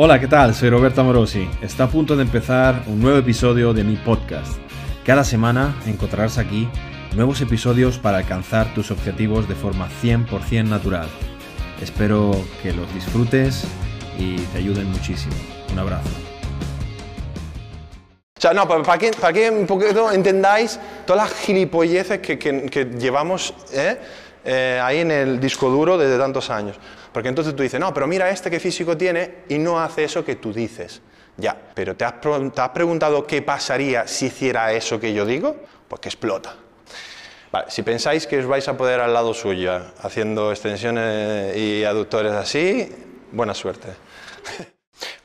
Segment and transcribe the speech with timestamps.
[0.00, 0.54] Hola, ¿qué tal?
[0.54, 1.48] Soy Roberto Morosi.
[1.60, 4.56] Está a punto de empezar un nuevo episodio de mi podcast.
[5.04, 6.68] Cada semana encontrarás aquí
[7.16, 11.08] nuevos episodios para alcanzar tus objetivos de forma 100% natural.
[11.82, 12.30] Espero
[12.62, 13.64] que los disfrutes
[14.16, 15.34] y te ayuden muchísimo.
[15.72, 16.10] Un abrazo.
[18.36, 22.66] O sea, no, para que, para que un poquito entendáis todas las gilipolleces que, que-
[22.66, 23.98] que llevamos ¿eh?
[24.44, 26.76] Eh, ahí en el disco duro desde tantos años.
[27.12, 30.24] Porque entonces tú dices, no, pero mira este que físico tiene y no hace eso
[30.24, 31.00] que tú dices.
[31.36, 32.14] Ya, pero ¿te has,
[32.74, 35.56] preguntado qué pasaría si hiciera eso que yo digo?
[35.86, 36.56] Pues que explota.
[37.52, 42.32] Vale, si pensáis que os vais a poder al lado suyo haciendo extensiones y aductores
[42.32, 42.92] así,
[43.32, 43.88] buena suerte.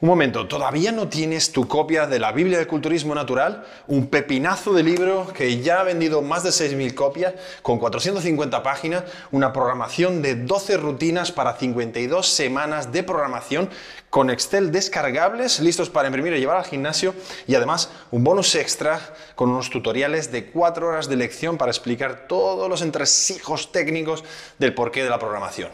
[0.03, 3.66] Un momento, ¿todavía no tienes tu copia de la Biblia del Culturismo Natural?
[3.88, 9.05] Un pepinazo de libro que ya ha vendido más de 6.000 copias, con 450 páginas,
[9.31, 13.70] una programación de 12 rutinas para 52 semanas de programación,
[14.09, 17.16] con Excel descargables, listos para imprimir y llevar al gimnasio,
[17.47, 19.00] y además un bonus extra
[19.35, 24.25] con unos tutoriales de 4 horas de lección para explicar todos los entresijos técnicos
[24.59, 25.69] del porqué de la programación.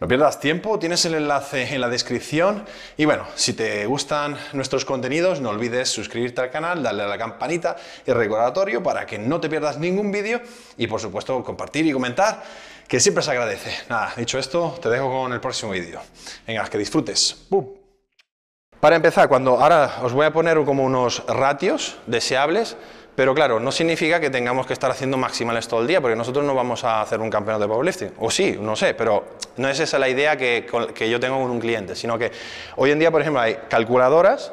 [0.00, 2.64] No pierdas tiempo, tienes el enlace en la descripción
[2.96, 7.16] y bueno, si te gustan nuestros contenidos no olvides suscribirte al canal, darle a la
[7.16, 10.40] campanita y recordatorio para que no te pierdas ningún vídeo
[10.76, 12.42] y por supuesto compartir y comentar
[12.88, 13.70] que siempre se agradece.
[13.88, 16.00] Nada, dicho esto, te dejo con el próximo vídeo.
[16.44, 17.46] Venga, que disfrutes.
[18.80, 22.76] Para empezar, cuando ahora os voy a poner como unos ratios deseables,
[23.16, 26.44] pero claro, no significa que tengamos que estar haciendo maximales todo el día, porque nosotros
[26.44, 28.12] no vamos a hacer un campeonato de powerlifting.
[28.18, 29.24] O sí, no sé, pero
[29.56, 32.32] no es esa la idea que, que yo tengo con un cliente, sino que
[32.76, 34.52] hoy en día, por ejemplo, hay calculadoras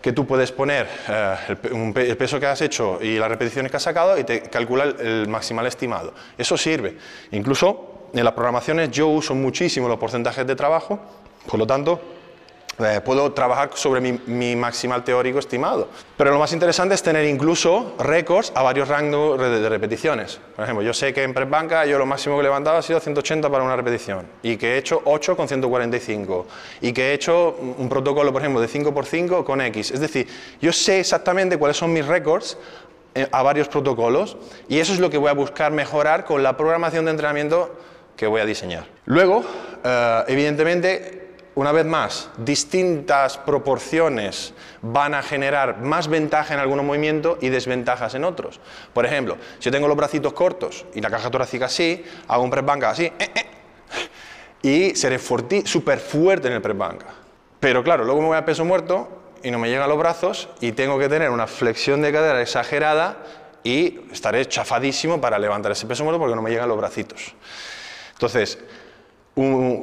[0.00, 3.82] que tú puedes poner eh, el peso que has hecho y las repeticiones que has
[3.82, 6.14] sacado y te calcula el, el maximal estimado.
[6.38, 6.96] Eso sirve.
[7.32, 10.98] Incluso en las programaciones yo uso muchísimo los porcentajes de trabajo,
[11.46, 12.00] por lo tanto,
[12.78, 15.88] eh, puedo trabajar sobre mi, mi maximal teórico estimado.
[16.16, 20.40] Pero lo más interesante es tener incluso récords a varios rangos de, de repeticiones.
[20.54, 22.82] Por ejemplo, yo sé que en press banca yo lo máximo que he levantado ha
[22.82, 26.46] sido 180 para una repetición y que he hecho 8 con 145
[26.80, 29.90] y que he hecho un protocolo, por ejemplo, de 5x5 con X.
[29.90, 30.28] Es decir,
[30.60, 32.58] yo sé exactamente cuáles son mis récords
[33.14, 34.36] eh, a varios protocolos
[34.68, 37.74] y eso es lo que voy a buscar mejorar con la programación de entrenamiento
[38.16, 38.84] que voy a diseñar.
[39.06, 39.44] Luego,
[39.82, 41.17] eh, evidentemente,
[41.58, 48.14] una vez más, distintas proporciones van a generar más ventaja en algunos movimientos y desventajas
[48.14, 48.60] en otros.
[48.92, 52.50] Por ejemplo, si yo tengo los bracitos cortos y la caja torácica así, hago un
[52.50, 53.46] press banca así, eh, eh,
[54.62, 57.06] y seré súper fuerte en el press banca.
[57.58, 59.08] Pero claro, luego me voy a peso muerto
[59.42, 63.16] y no me llegan los brazos y tengo que tener una flexión de cadera exagerada
[63.64, 67.34] y estaré chafadísimo para levantar ese peso muerto porque no me llegan los bracitos.
[68.12, 68.60] Entonces,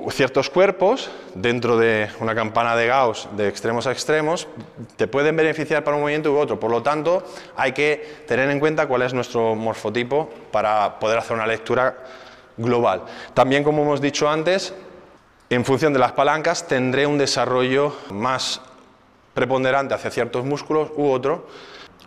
[0.10, 4.48] ciertos cuerpos dentro de una campana de Gauss de extremos a extremos
[4.98, 6.60] te pueden beneficiar para un movimiento u otro.
[6.60, 7.24] Por lo tanto,
[7.56, 11.98] hay que tener en cuenta cuál es nuestro morfotipo para poder hacer una lectura
[12.58, 13.04] global.
[13.34, 14.74] También, como hemos dicho antes,
[15.50, 18.62] en función de las palancas tendré un desarrollo más
[19.34, 21.48] preponderante hacia ciertos músculos u otro.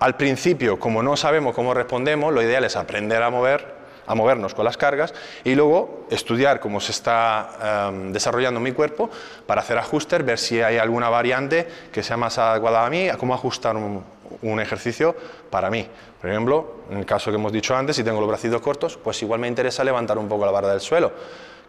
[0.01, 3.78] Al principio, como no sabemos cómo respondemos, lo ideal es aprender a mover,
[4.09, 5.15] a movernos con las cargas
[5.45, 9.11] y luego estudiar cómo se está em, desarrollando mi cuerpo
[9.47, 13.17] para hacer ajustes, ver si hay alguna variante que sea más adecuada a mí, a
[13.17, 14.03] cómo ajustar un,
[14.61, 15.15] ejercicio
[15.51, 15.87] para mí.
[16.21, 19.23] Por ejemplo, en el caso que hemos dicho antes, si tengo los bracitos cortos, pues
[19.23, 21.13] igual me interesa levantar un poco la barra del suelo,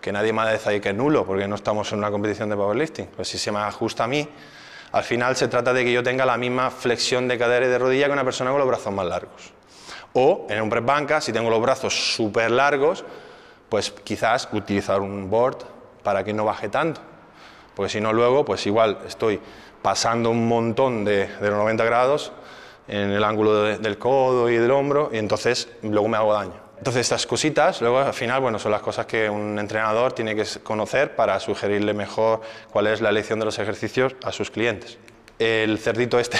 [0.01, 2.55] que nadie me decir ahí que es nulo, porque no estamos en una competición de
[2.55, 3.07] powerlifting.
[3.15, 4.27] Pues si se me ajusta a mí,
[4.91, 7.77] al final se trata de que yo tenga la misma flexión de cadera y de
[7.77, 9.58] rodilla que una persona con los brazos más largos.
[10.13, 13.05] O en un press banca, si tengo los brazos súper largos,
[13.69, 15.57] pues quizás utilizar un board
[16.03, 17.01] para que no baje tanto.
[17.75, 19.39] Porque si no, luego, pues igual estoy
[19.81, 22.31] pasando un montón de, de los 90 grados
[22.87, 26.53] en el ángulo de- del codo y del hombro, y entonces luego me hago daño.
[26.79, 30.45] Entonces, estas cositas, luego al final, bueno, son las cosas que un entrenador tiene que
[30.63, 32.41] conocer para sugerirle mejor
[32.71, 34.97] cuál es la elección de los ejercicios a sus clientes.
[35.39, 36.37] El cerdito este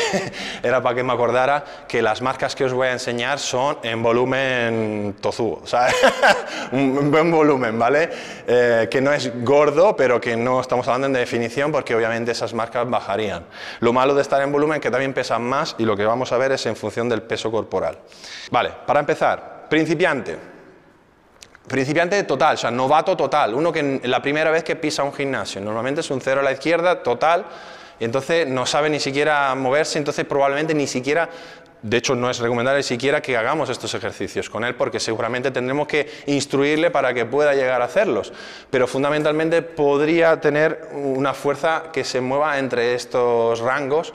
[0.64, 4.04] era para que me acordara que las marcas que os voy a enseñar son en
[4.04, 5.88] volumen tozudo, sea,
[6.74, 8.10] un buen volumen, ¿vale?
[8.46, 12.54] Eh, que no es gordo, pero que no estamos hablando en definición porque obviamente esas
[12.54, 13.46] marcas bajarían.
[13.80, 16.38] Lo malo de estar en volumen que también pesan más y lo que vamos a
[16.38, 18.00] ver es en función del peso corporal.
[18.52, 20.38] Vale, para empezar, principiante.
[21.70, 25.62] Principiante total, o sea, novato total, uno que la primera vez que pisa un gimnasio,
[25.62, 27.46] normalmente es un cero a la izquierda total
[28.00, 31.30] y entonces no sabe ni siquiera moverse, entonces probablemente ni siquiera
[31.82, 35.88] de hecho, no es recomendable siquiera que hagamos estos ejercicios con él porque seguramente tendremos
[35.88, 38.34] que instruirle para que pueda llegar a hacerlos.
[38.70, 44.14] Pero fundamentalmente podría tener una fuerza que se mueva entre estos rangos,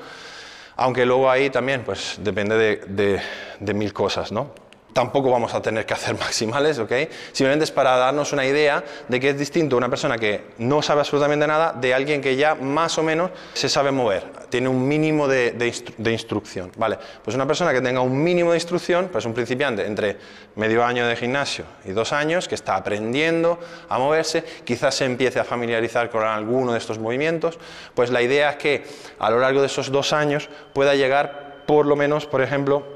[0.77, 3.21] aunque luego ahí también pues, depende de,
[3.61, 4.51] de mil cosas, ¿no?
[4.94, 6.93] Tampoco vamos a tener que hacer maximales, ¿ok?
[7.32, 11.00] Simplemente es para darnos una idea de que es distinto una persona que no sabe
[11.00, 15.26] absolutamente nada de alguien que ya más o menos se sabe mover, tiene un mínimo
[15.29, 16.96] de, de, instrucción, ¿vale?
[17.23, 20.17] Pues una persona que tenga un mínimo de instrucción, pues un principiante entre
[20.55, 23.58] medio año de gimnasio y dos años, que está aprendiendo
[23.88, 27.58] a moverse, quizás se empiece a familiarizar con alguno de estos movimientos,
[27.94, 28.85] pues la idea es que
[29.19, 32.94] a lo largo de esos dos años pueda llegar por lo menos, por ejemplo,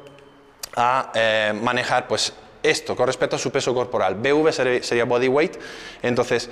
[0.77, 2.33] a eh, manejar pues,
[2.63, 4.15] esto con respecto a su peso corporal.
[4.15, 5.57] BV sería, body weight,
[6.03, 6.51] entonces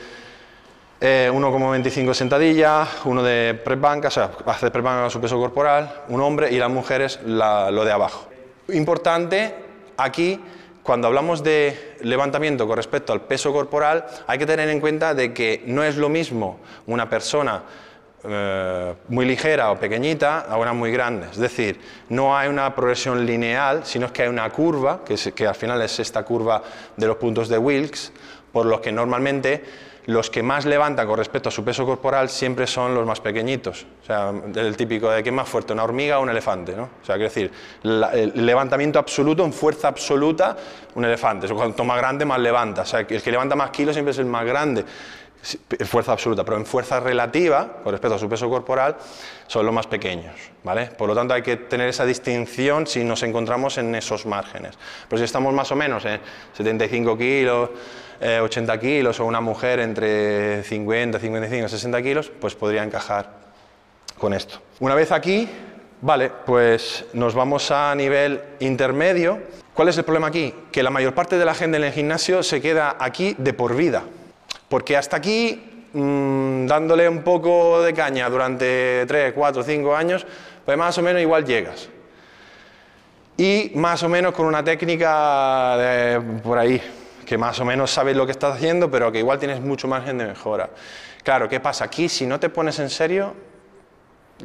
[1.00, 6.50] eh, 1,25 sentadilla, uno de press o sea, hace press su peso corporal, un hombre
[6.52, 8.28] y las mujeres lo de abajo.
[8.68, 9.54] Importante
[9.96, 10.40] aquí,
[10.82, 15.34] cuando hablamos de levantamiento con respecto al peso corporal, hay que tener en cuenta de
[15.34, 17.62] que no es lo mismo una persona
[18.28, 21.28] eh, muy ligera o pequeñita a una muy grande.
[21.30, 21.78] Es decir,
[22.08, 26.24] no hay una progresión lineal, sino que hay una curva, que, al final es esta
[26.24, 26.62] curva
[26.96, 28.12] de los puntos de Wilks,
[28.52, 29.62] por los que normalmente
[30.06, 33.86] los que más levantan con respecto a su peso corporal siempre son los más pequeñitos.
[34.02, 36.76] O sea, el típico de que es más fuerte, una hormiga o un elefante.
[36.76, 36.84] ¿no?
[36.84, 37.50] O sea, quiero decir,
[37.82, 40.56] el levantamiento absoluto, en fuerza absoluta,
[40.94, 41.48] un elefante.
[41.48, 42.82] cuanto más grande, más levanta.
[42.82, 44.84] O sea, el que levanta más kilos siempre es el más grande
[45.84, 48.96] fuerza absoluta, pero en fuerza relativa, con respecto a su peso corporal,
[49.46, 50.34] son los más pequeños,
[50.64, 50.86] ¿vale?
[50.86, 54.76] Por lo tanto, hay que tener esa distinción si nos encontramos en esos márgenes.
[55.08, 56.20] Pero si estamos más o menos en
[56.54, 57.70] 75 kilos,
[58.20, 63.30] 80 eh, kilos, o una mujer entre 50, 55, 60 kilos, pues podría encajar
[64.18, 64.60] con esto.
[64.80, 65.48] Una vez aquí,
[66.00, 69.40] vale, pues nos vamos a nivel intermedio.
[69.74, 70.54] ¿Cuál es el problema aquí?
[70.72, 73.76] Que la mayor parte de la gente en el gimnasio se queda aquí de por
[73.76, 74.04] vida.
[74.68, 80.26] Porque hasta aquí, mm, dándole un poco de caña durante 3, 4, 5 años,
[80.64, 81.88] pues más o menos igual llegas.
[83.36, 85.76] Y más o menos con una técnica
[86.42, 86.80] por ahí,
[87.26, 90.16] que más o menos sabes lo que estás haciendo, pero que igual tienes mucho margen
[90.18, 90.70] de mejora.
[91.22, 91.84] Claro, ¿qué pasa?
[91.84, 93.34] Aquí, si no te pones en serio,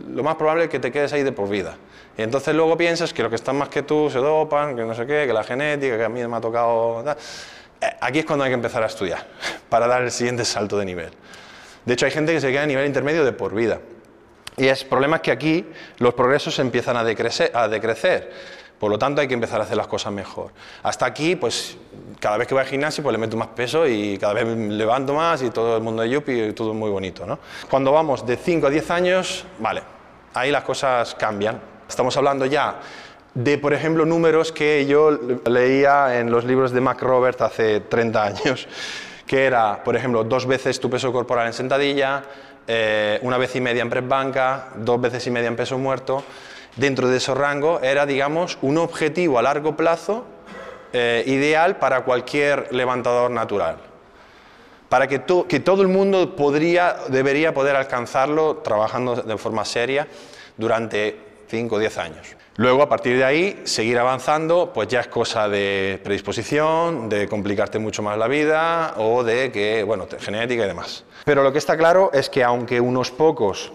[0.09, 1.77] lo más probable es que te quedes ahí de por vida.
[2.17, 4.93] Y entonces luego piensas que los que están más que tú se dopan, que no
[4.93, 7.03] sé qué, que la genética, que a mí me ha tocado...
[7.99, 9.25] aquí es cuando hay que empezar a estudiar,
[9.69, 11.11] para dar el siguiente salto de nivel.
[11.85, 13.79] De hecho, hay gente que se queda a nivel intermedio de por vida.
[14.57, 15.65] Y el problema es que aquí
[15.97, 18.31] los progresos empiezan a decrecer, a decrecer.
[18.77, 20.51] Por lo tanto, hay que empezar a hacer las cosas mejor.
[20.83, 21.77] Hasta aquí, pues,
[22.19, 25.13] cada vez que voy al gimnasio, pues le meto más peso y cada vez levanto
[25.13, 27.39] más y todo el mundo de yuppie y todo muy bonito, ¿no?
[27.69, 29.83] Cuando vamos de 5 a 10 años, vale,
[30.33, 31.61] ahí las cosas cambian.
[31.87, 32.79] Estamos hablando ya
[33.33, 35.11] de, por ejemplo, números que yo
[35.45, 38.67] leía en los libros de Mac Robert hace 30 años,
[39.25, 42.23] que era, por ejemplo, dos veces tu peso corporal en sentadilla,
[42.67, 46.23] eh, una vez y media en press banca, dos veces y media en peso muerto.
[46.75, 50.25] Dentro de ese rango era, digamos, un objetivo a largo plazo
[50.93, 53.77] eh, ideal para cualquier levantador natural.
[54.89, 60.07] Para que, que todo el mundo podría, debería poder alcanzarlo trabajando de forma seria
[60.57, 62.35] durante 5 o 10 años.
[62.55, 67.77] Luego, a partir de ahí, seguir avanzando, pues ya es cosa de predisposición, de complicarte
[67.77, 71.03] mucho más la vida o de que, bueno, genética y demás.
[71.25, 73.71] Pero lo que está claro es que aunque unos pocos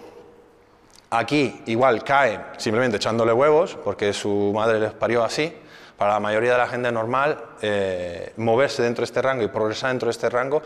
[1.09, 5.53] aquí igual caen simplemente echándole huevos, porque su madre les parió así,
[5.97, 9.89] para la mayoría de la gente normal, eh, moverse dentro de este rango y progresar
[9.89, 10.61] dentro de este rango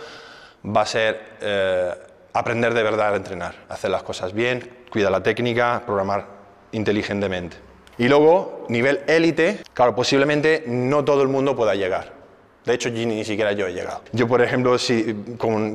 [0.66, 1.94] va a ser eh,
[2.34, 6.41] aprender de verdad a entrenar, hacer las cosas bien, cuidar la técnica, programar
[6.72, 7.58] inteligentemente.
[7.98, 12.22] Y luego, nivel élite, claro, posiblemente no todo el mundo pueda llegar.
[12.66, 14.02] De hecho, ni siquiera yo he llegado.
[14.12, 15.16] Yo, por ejemplo, si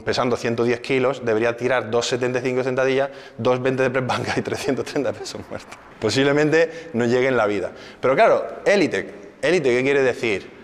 [0.04, 3.10] pesando 110 kilos, debería tirar 2,75 sentadillas,
[3.40, 5.76] 2,20 de press banca y 330 pesos muertos.
[6.00, 7.72] Posiblemente no llegue en la vida.
[8.00, 9.14] Pero claro, élite.
[9.42, 10.55] Élite, ¿qué quiere decir?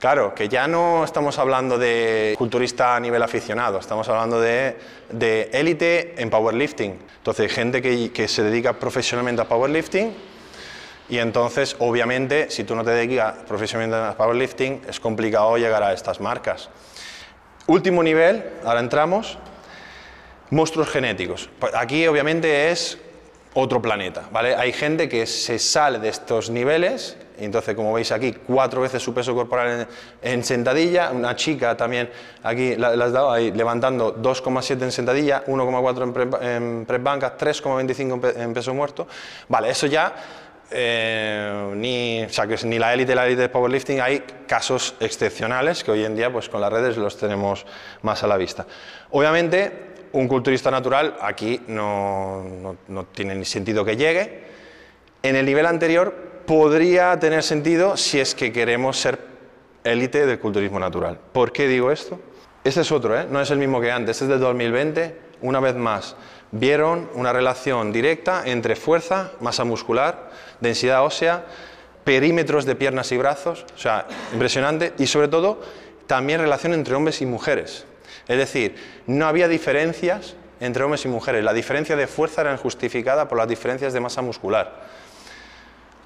[0.00, 6.14] Claro, que ya no estamos hablando de culturista a nivel aficionado, estamos hablando de élite
[6.16, 6.98] en powerlifting.
[7.18, 10.14] Entonces, gente que, que se dedica profesionalmente a powerlifting
[11.10, 15.92] y entonces, obviamente, si tú no te dedicas profesionalmente a powerlifting, es complicado llegar a
[15.92, 16.70] estas marcas.
[17.66, 19.36] Último nivel, ahora entramos,
[20.48, 21.50] monstruos genéticos.
[21.58, 22.96] Pues aquí, obviamente, es
[23.52, 24.54] otro planeta, ¿vale?
[24.54, 29.14] Hay gente que se sale de estos niveles, entonces, como veis aquí, cuatro veces su
[29.14, 29.88] peso corporal
[30.22, 32.10] en, sentadilla, una chica también,
[32.42, 37.36] aquí la, has dado ahí, levantando 2,7 en sentadilla, 1,4 en, pre, en press banca,
[37.36, 39.06] 3,25 en peso muerto,
[39.48, 40.14] vale, eso ya
[40.72, 42.24] eh, ni,
[42.64, 46.48] ni la élite la élite de powerlifting hay casos excepcionales que hoy en día pues
[46.48, 47.66] con las redes los tenemos
[48.02, 48.66] más a la vista.
[49.10, 54.44] Obviamente un culturista natural aquí no, no, no tiene ni sentido que llegue.
[55.22, 59.20] En el nivel anterior podría tener sentido si es que queremos ser
[59.84, 61.16] élite del culturismo natural.
[61.30, 62.18] ¿Por qué digo esto?
[62.64, 63.24] Este es otro, ¿eh?
[63.30, 66.16] no es el mismo que antes, este es de 2020, una vez más.
[66.50, 71.44] Vieron una relación directa entre fuerza, masa muscular, densidad ósea,
[72.02, 75.60] perímetros de piernas y brazos, o sea, impresionante, y sobre todo
[76.08, 77.86] también relación entre hombres y mujeres.
[78.26, 78.74] Es decir,
[79.06, 83.46] no había diferencias entre hombres y mujeres, la diferencia de fuerza era justificada por las
[83.46, 84.99] diferencias de masa muscular.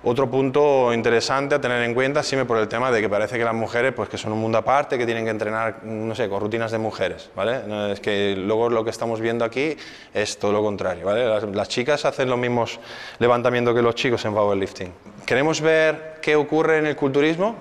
[0.06, 3.44] Otro punto interesante a tener en cuenta, siempre por el tema de que parece que
[3.44, 6.42] las mujeres, pues que son un mundo aparte, que tienen que entrenar, no sé, con
[6.42, 7.62] rutinas de mujeres, ¿vale?
[7.90, 9.74] es que luego lo que estamos viendo aquí
[10.12, 11.26] es todo lo contrario, ¿vale?
[11.26, 12.78] Las, las chicas hacen los mismos
[13.18, 14.92] levantamientos que los chicos en powerlifting.
[15.24, 17.54] ¿Queremos ver qué ocurre en el culturismo?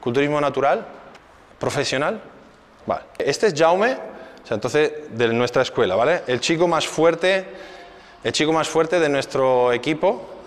[0.00, 0.86] ¿Culturismo natural?
[1.58, 2.20] ¿Profesional?
[2.86, 3.02] Vale.
[3.18, 6.22] Este es Jaume, o sea, entonces, de nuestra escuela, ¿vale?
[6.28, 7.44] El chico más fuerte,
[8.22, 10.37] el chico más fuerte de nuestro equipo,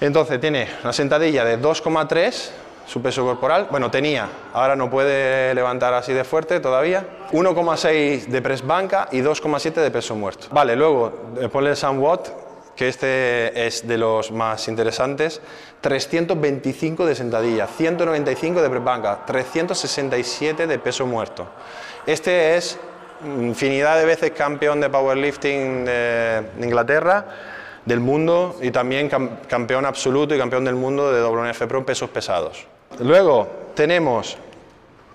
[0.00, 2.50] entonces tiene una sentadilla de 2,3
[2.86, 8.42] su peso corporal, bueno tenía, ahora no puede levantar así de fuerte todavía, 1,6 de
[8.42, 10.46] press banca y 2,7 de peso muerto.
[10.52, 11.12] Vale, luego
[11.50, 12.28] ponle el Sam Watt,
[12.76, 15.40] que este es de los más interesantes,
[15.80, 21.48] 325 de sentadilla, 195 de press banca, 367 de peso muerto.
[22.06, 22.78] Este es
[23.24, 27.24] infinidad de veces campeón de powerlifting de Inglaterra,
[27.86, 32.10] del mundo y también campeón absoluto y campeón del mundo de WNF Pro en pesos
[32.10, 32.66] pesados.
[32.98, 34.36] Luego tenemos,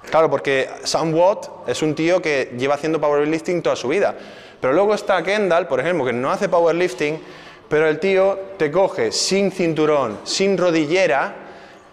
[0.09, 4.15] claro, porque Sam Watt es un tío que lleva haciendo powerlifting toda su vida,
[4.59, 7.19] pero luego está Kendall, por ejemplo, que no hace powerlifting,
[7.67, 11.35] pero el tío te coge sin cinturón, sin rodillera,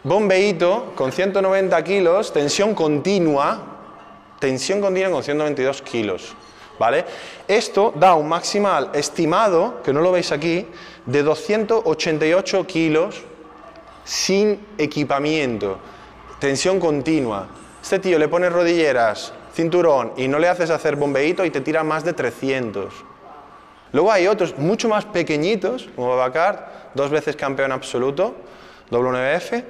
[0.05, 3.63] bombeíto, con 190 kilos, tensión continua,
[4.39, 6.35] tensión continua con 192 kilos.
[6.79, 7.05] ¿Vale?
[7.47, 10.67] Esto da un maximal estimado, que no lo veis aquí,
[11.07, 13.23] de 288 kilos
[14.05, 15.79] sin equipamiento,
[16.39, 17.49] tensión continua.
[17.83, 21.83] Este tío le pone rodilleras, cinturón y no le haces hacer bombeíto y te tira
[21.83, 22.93] más de 300.
[23.93, 28.35] Luego hay otros mucho más pequeñitos, como Babacar, dos veces campeón absoluto,
[28.91, 29.65] WNBF,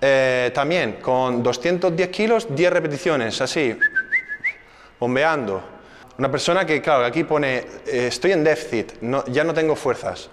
[0.00, 3.76] eh, también con 210 kilos, 10 repeticiones, así,
[5.00, 5.77] bombeando.
[6.18, 8.94] Una persona que, claro, aquí pone, eh, estoy en déficit,
[9.28, 10.28] ya no tengo fuerzas.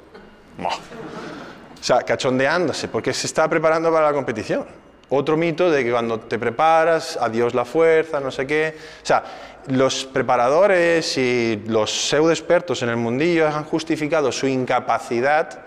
[0.60, 4.66] O sea, cachondeándose, porque se está preparando para la competición.
[5.10, 8.76] Otro mito de que cuando te preparas, adiós la fuerza, no sé qué.
[9.04, 9.24] O sea,
[9.68, 15.60] los preparadores y los pseudo expertos en el mundillo han justificado su incapacidad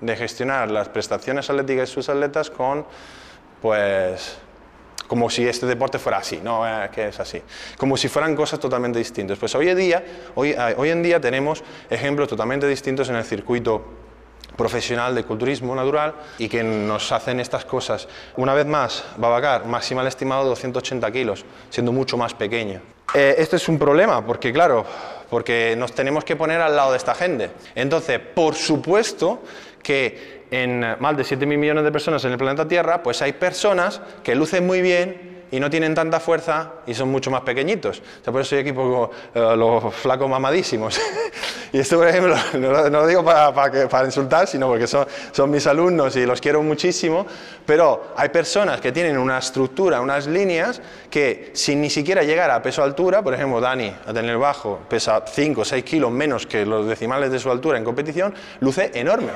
[0.00, 2.84] de gestionar las prestaciones atléticas de sus atletas con,
[3.62, 4.36] pues,
[5.10, 7.42] como si este deporte fuera así, no, eh, que es así,
[7.76, 9.36] como si fueran cosas totalmente distintas.
[9.40, 10.04] Pues hoy en día,
[10.36, 13.84] eh, hoy en día tenemos ejemplos totalmente distintos en el circuito
[14.56, 18.06] profesional de culturismo natural y que nos hacen estas cosas.
[18.36, 22.80] Una vez más, Babacar, maximal estimado de 280 kilos, siendo mucho más pequeño.
[23.12, 24.86] Eh, esto es un problema, porque claro,
[25.30, 27.50] porque nos tenemos que poner al lado de esta gente.
[27.74, 29.42] Entonces, por supuesto
[29.82, 34.00] que en más de 7.000 millones de personas en el planeta Tierra, pues hay personas
[34.22, 38.02] que lucen muy bien y no tienen tanta fuerza y son mucho más pequeñitos.
[38.24, 41.00] por eso soy aquí eh, los flacos mamadísimos.
[41.72, 45.66] y esto, por ejemplo, no, lo digo para, para, insultar, sino porque son, son, mis
[45.66, 47.26] alumnos y los quiero muchísimo,
[47.64, 52.62] pero hay personas que tienen una estructura, unas líneas, que sin ni siquiera llegar a
[52.62, 56.66] peso altura, por ejemplo, Dani, a tener bajo, pesa 5 o 6 kilos menos que
[56.66, 59.30] los decimales de su altura en competición, luce enorme.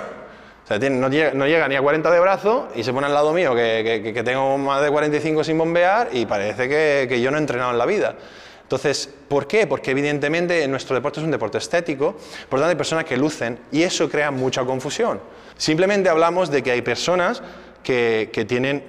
[0.64, 3.54] O sea, no, llega, ni a 40 de brazo y se pone al lado mío
[3.54, 7.78] que, tengo más de 45 sin bombear y parece que, yo no he entrenado en
[7.78, 8.14] la vida.
[8.62, 9.66] Entonces, ¿por qué?
[9.66, 12.14] Porque evidentemente nuestro deporte es un deporte estético,
[12.48, 15.20] por lo tanto hay personas que lucen y eso crea mucha confusión.
[15.56, 17.42] Simplemente hablamos de que hay personas
[17.82, 18.84] que, tienen,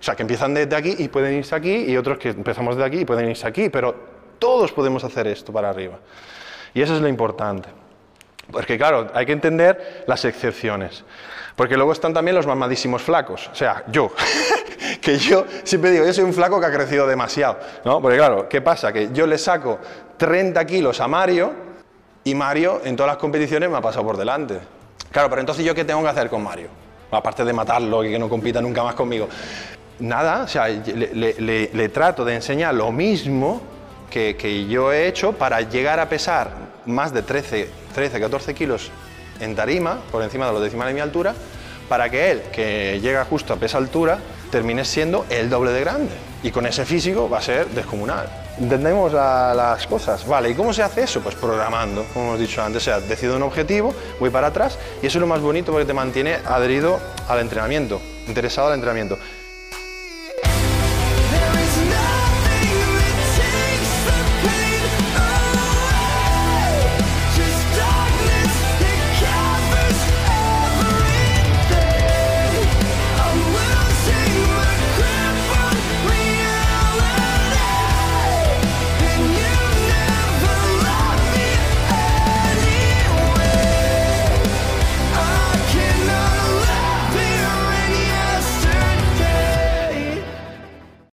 [0.00, 2.86] o sea, que empiezan desde aquí y pueden irse aquí y otros que empezamos desde
[2.86, 3.94] aquí y pueden irse aquí, pero
[4.38, 5.98] todos podemos hacer esto para arriba.
[6.72, 7.68] Y eso es lo importante.
[8.50, 11.04] Porque claro, hay que entender las excepciones.
[11.56, 13.50] Porque luego están también los mamadísimos flacos.
[13.52, 14.10] O sea, yo.
[15.00, 17.58] que yo siempre digo, yo soy un flaco que ha crecido demasiado.
[17.84, 18.00] ¿no?
[18.00, 18.92] Porque claro, ¿qué pasa?
[18.92, 19.78] Que yo le saco
[20.16, 21.52] 30 kilos a Mario
[22.24, 24.58] y Mario en todas las competiciones me ha pasado por delante.
[25.10, 26.68] Claro, pero entonces yo qué tengo que hacer con Mario?
[27.10, 29.28] Aparte de matarlo y que no compita nunca más conmigo.
[29.98, 33.60] Nada, o sea, le, trato de enseñar lo mismo
[34.08, 36.50] que, que yo he hecho para llegar a pesar
[36.86, 38.90] más de 13, 13 14 kilos
[39.40, 41.34] en tarima, por encima de los decimales de mi altura,
[41.88, 44.18] para que él, que llega justo a esa altura,
[44.50, 46.12] termine siendo el doble de grande.
[46.42, 48.28] Y con ese físico va a ser descomunal.
[48.58, 50.26] ¿Entendemos las cosas?
[50.26, 51.20] Vale, ¿y cómo se hace eso?
[51.20, 52.82] Pues programando, como hemos dicho antes.
[52.82, 55.86] O sea, decido un objetivo, voy para atrás y eso es lo más bonito porque
[55.86, 59.18] te mantiene adherido al entrenamiento, interesado al entrenamiento.